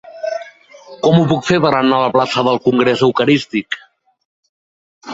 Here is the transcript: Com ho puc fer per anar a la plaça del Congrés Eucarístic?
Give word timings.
Com 1.03 1.19
ho 1.19 1.27
puc 1.33 1.45
fer 1.51 1.59
per 1.67 1.71
anar 1.81 1.99
a 1.99 2.05
la 2.05 2.09
plaça 2.17 2.47
del 2.49 2.59
Congrés 2.67 3.07
Eucarístic? 3.11 3.83